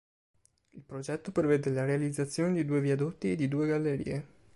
Il 0.71 0.81
progetto 0.83 1.31
prevede 1.31 1.69
la 1.69 1.85
realizzazione 1.85 2.53
di 2.53 2.65
due 2.65 2.81
viadotti 2.81 3.31
e 3.33 3.35
di 3.35 3.47
due 3.47 3.67
gallerie. 3.67 4.25